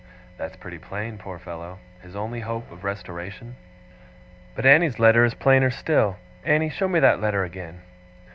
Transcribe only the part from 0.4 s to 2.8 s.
pretty plain, poor fellow! His only hope